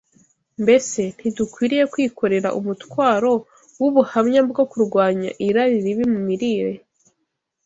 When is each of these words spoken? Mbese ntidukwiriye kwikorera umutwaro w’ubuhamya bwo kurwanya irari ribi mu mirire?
Mbese 0.63 1.01
ntidukwiriye 1.17 1.83
kwikorera 1.93 2.49
umutwaro 2.59 3.31
w’ubuhamya 3.79 4.41
bwo 4.49 4.63
kurwanya 4.71 5.29
irari 5.47 5.77
ribi 5.85 6.05
mu 6.13 6.19
mirire? 6.27 6.73